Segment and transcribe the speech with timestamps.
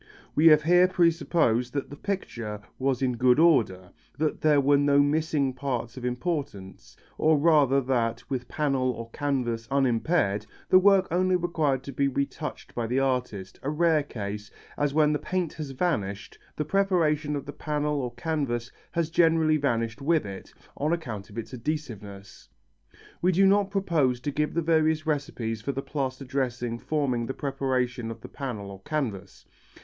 [0.33, 4.99] We have here presupposed that the picture was in good order, that there were no
[4.99, 11.35] missing parts of importance, or rather that, with panel or canvas unimpaired, the work only
[11.35, 15.69] required to be retouched by the artist, a rare case, as when the paint has
[15.69, 21.29] vanished the preparation of the panel or canvas has generally vanished with it, on account
[21.29, 22.49] of its adhesiveness.
[23.21, 27.35] We do not propose to give the various recipes for the plaster dressing forming the
[27.35, 29.45] preparation of the panel or canvas.